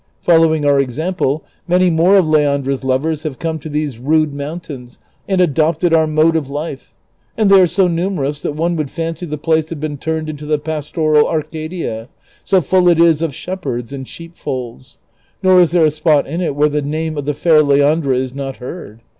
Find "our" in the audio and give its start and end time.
0.65-0.79, 5.95-6.07